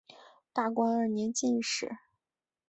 [0.51, 1.99] 大观二年进士。